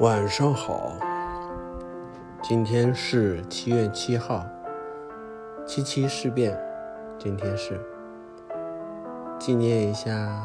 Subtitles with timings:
[0.00, 0.92] 晚上好，
[2.40, 4.46] 今天是七月七号，
[5.66, 6.56] 七七事变，
[7.18, 7.80] 今天是。
[9.40, 10.40] 纪念一下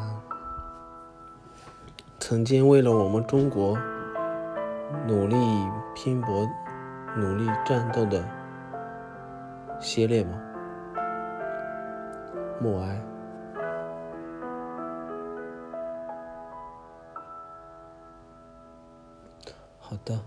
[2.18, 3.78] 曾经为了我们中国
[5.06, 5.36] 努力
[5.94, 6.44] 拼搏、
[7.16, 8.24] 努力战斗的
[9.78, 10.34] 先烈们，
[12.60, 13.00] 默哀。
[19.94, 20.20] 好的，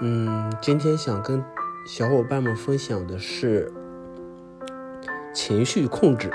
[0.00, 1.44] 嗯，今天想跟
[1.86, 3.70] 小伙伴们分享的是
[5.34, 6.30] 情绪控制。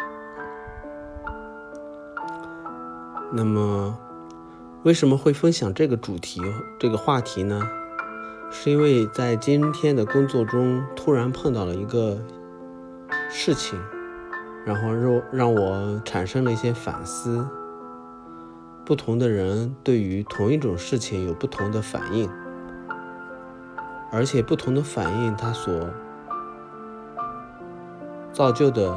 [3.33, 3.97] 那么，
[4.83, 6.39] 为什么会分享这个主题、
[6.79, 7.59] 这个话题呢？
[8.51, 12.15] 是因为在今天的工作中突然碰到了一个
[13.31, 13.81] 事情，
[14.63, 17.43] 然后让让我产生了一些反思。
[18.85, 22.29] 不同的人对于同一种事情有不同的反应，
[24.11, 25.89] 而且不同的反应，它所
[28.31, 28.95] 造就的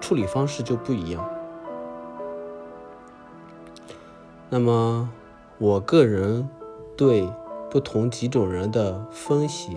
[0.00, 1.24] 处理方式就不一样。
[4.48, 5.08] 那么，
[5.58, 6.48] 我个人
[6.96, 7.32] 对
[7.70, 9.76] 不同几种人的分析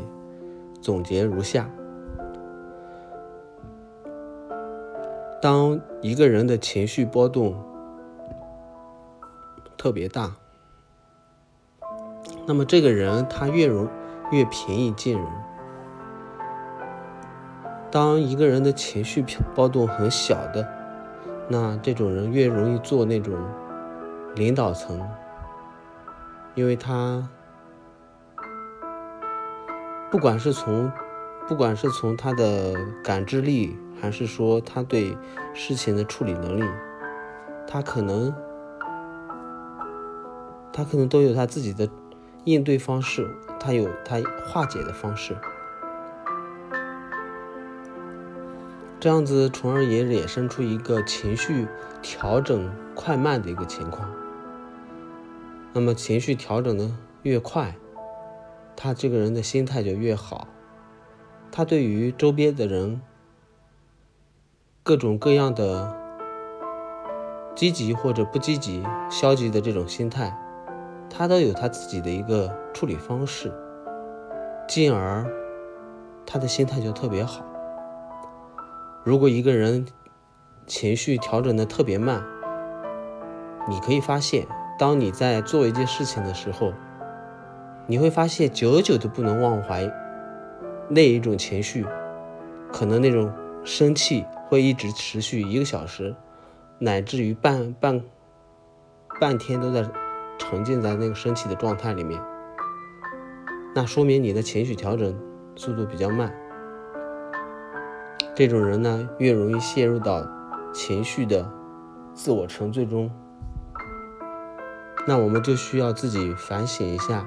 [0.81, 1.69] 总结如下：
[5.39, 7.53] 当一个人的情绪波动，
[9.83, 10.31] 特别大，
[12.47, 13.85] 那么这个人他越容
[14.31, 15.27] 越平易近人。
[17.91, 19.21] 当一个人的情绪
[19.53, 20.65] 波动很小的，
[21.49, 23.35] 那这种人越容易做那种
[24.35, 25.05] 领导层，
[26.55, 27.27] 因为他
[30.09, 30.89] 不管是从
[31.45, 35.17] 不管是从他的感知力，还是说他对
[35.53, 36.63] 事情的处理能力，
[37.67, 38.33] 他可能。
[40.73, 41.87] 他可能都有他自己的
[42.45, 43.29] 应对方式，
[43.59, 45.37] 他有他化解的方式，
[48.99, 51.67] 这样子，从而也衍生出一个情绪
[52.01, 54.09] 调整快慢的一个情况。
[55.73, 56.91] 那么，情绪调整的
[57.21, 57.75] 越快，
[58.75, 60.47] 他这个人的心态就越好，
[61.51, 62.99] 他对于周边的人
[64.81, 65.95] 各种各样的
[67.55, 70.35] 积极或者不积极、消极的这种心态。
[71.15, 73.53] 他都有他自己的一个处理方式，
[74.67, 75.23] 进而
[76.25, 77.45] 他的心态就特别好。
[79.03, 79.85] 如果一个人
[80.65, 82.23] 情绪调整的特别慢，
[83.69, 84.47] 你可以发现，
[84.79, 86.73] 当你在做一件事情的时候，
[87.85, 89.87] 你会发现久久都不能忘怀
[90.89, 91.85] 那一种情绪，
[92.71, 93.31] 可能那种
[93.63, 96.15] 生气会一直持续一个小时，
[96.79, 98.01] 乃至于半半
[99.21, 99.85] 半天都在。
[100.43, 102.21] 沉浸在那个生气的状态里面，
[103.73, 105.17] 那说明你的情绪调整
[105.55, 106.31] 速度比较慢。
[108.35, 110.27] 这种人呢，越容易陷入到
[110.73, 111.49] 情绪的
[112.13, 113.09] 自我沉醉中。
[115.07, 117.25] 那我们就需要自己反省一下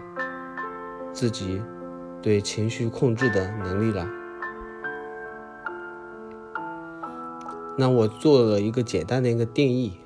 [1.13, 1.61] 自己
[2.23, 4.07] 对情绪控制的能力了。
[7.79, 9.99] 那我做了一个简单的一个定义。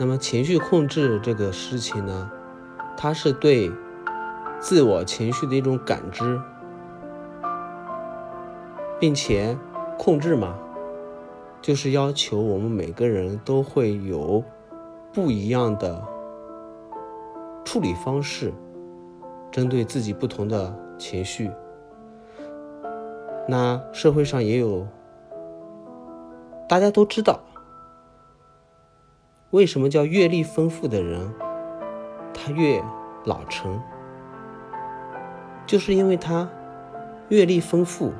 [0.00, 2.30] 那么情绪控制这个事情呢，
[2.96, 3.68] 它是对
[4.60, 6.40] 自我情绪的一种感知，
[9.00, 9.58] 并且
[9.98, 10.54] 控制嘛，
[11.60, 14.42] 就是要求我们每个人都会有
[15.12, 16.00] 不一样的
[17.64, 18.52] 处理方式，
[19.50, 21.50] 针对自己不同的情绪。
[23.48, 24.86] 那社会上也有，
[26.68, 27.40] 大家都知道。
[29.50, 31.32] 为什么叫阅历丰富的人，
[32.34, 32.84] 他越
[33.24, 33.80] 老成？
[35.64, 36.50] 就是因为他
[37.30, 38.12] 阅历丰富，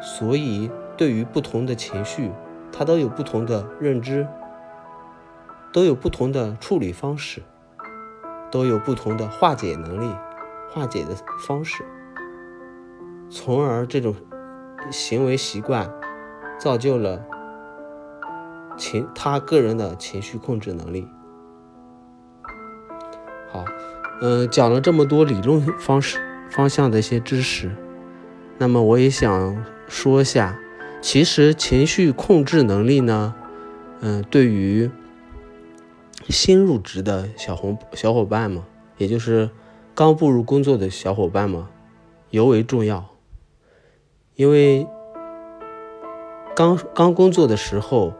[0.00, 2.30] 所以对于不同的情绪，
[2.72, 4.26] 他都有不同的认知，
[5.74, 7.42] 都有不同的处理方式，
[8.50, 10.10] 都有不同的化解能力、
[10.70, 11.14] 化解的
[11.46, 11.84] 方式，
[13.28, 14.14] 从而这种
[14.90, 15.86] 行为习惯
[16.58, 17.35] 造就了。
[18.76, 21.08] 情他个人的情绪控制能力
[23.50, 23.64] 好，
[24.20, 26.20] 嗯，讲了这么多理论方式
[26.50, 27.74] 方向的一些知识，
[28.58, 30.58] 那么我也想说一下，
[31.00, 33.34] 其实情绪控制能力呢，
[34.00, 34.90] 嗯，对于
[36.28, 38.62] 新入职的小红小伙伴们，
[38.98, 39.48] 也就是
[39.94, 41.64] 刚步入工作的小伙伴们，
[42.30, 43.06] 尤为重要，
[44.34, 44.86] 因为
[46.54, 48.12] 刚刚工作的时候。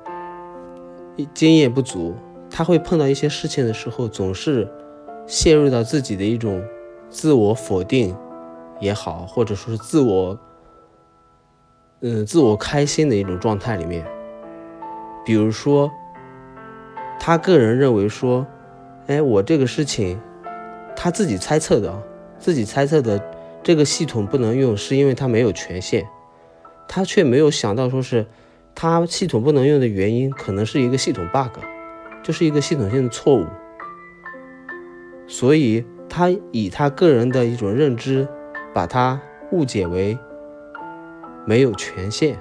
[1.32, 2.14] 经验不足，
[2.50, 4.68] 他会碰到一些事情的时候，总是
[5.26, 6.62] 陷入到自己的一种
[7.08, 8.14] 自我否定
[8.80, 10.38] 也好，或者说是自我，
[12.00, 14.06] 嗯，自我开心的一种状态里面。
[15.24, 15.90] 比如说，
[17.18, 18.46] 他个人认为说，
[19.06, 20.20] 哎，我这个事情，
[20.94, 22.02] 他自己猜测的，
[22.38, 23.20] 自己猜测的
[23.62, 26.06] 这个系统不能用，是因为他没有权限，
[26.86, 28.26] 他却没有想到说是
[28.76, 31.58] 他系统不能用的原因，可能是一个系统 bug，
[32.23, 33.46] 就是一个系统性的错误。
[35.26, 38.28] 所以，他以他个人的一种认知，
[38.75, 39.19] 把它
[39.50, 40.17] 误解为
[41.46, 42.38] 没有权限。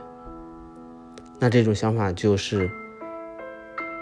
[1.40, 2.70] 那这种想法就是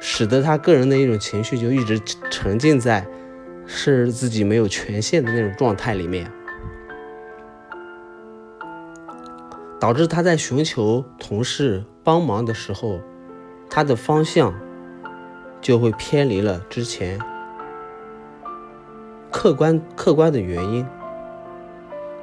[0.01, 1.99] 使得他个人的一种情绪就一直
[2.31, 3.05] 沉浸在
[3.65, 6.29] 是自己没有权限的那种状态里面，
[9.79, 12.99] 导致他在寻求同事帮忙的时候，
[13.69, 14.53] 他的方向
[15.61, 17.19] 就会偏离了之前。
[19.31, 20.85] 客观客观的原因，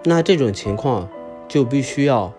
[0.05, 1.09] 那这种情况
[1.49, 2.32] 就必须要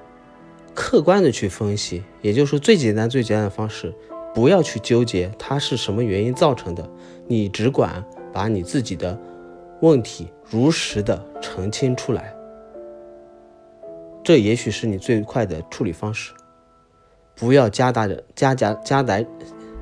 [0.73, 3.93] 客观的去分析，也就是最简单最简单的方式，
[4.33, 6.89] 不要去纠结它是什么原因造成的，
[7.27, 9.19] 你只管把你自己的
[9.81, 12.33] 问题如实的澄清出来，
[14.23, 16.31] 这也许是你最快的处理方式，
[17.35, 19.23] 不要夹杂着夹夹夹杂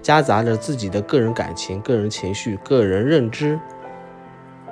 [0.01, 3.59] 夹杂着自己的个人感情、个人情绪、个人认知。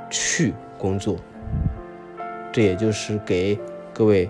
[0.09, 1.17] 去工作，
[2.53, 3.59] 这也就是给
[3.93, 4.29] 各位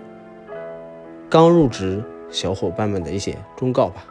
[1.29, 4.03] 刚入职小伙伴们的一些忠告吧。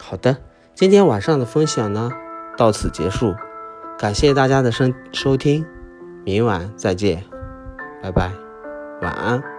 [0.00, 0.36] 好的，
[0.74, 2.10] 今天晚上的分享呢
[2.56, 3.32] 到此结束，
[3.96, 5.64] 感谢大家的收收听，
[6.24, 7.22] 明晚再见，
[8.02, 8.32] 拜拜，
[9.00, 9.57] 晚安。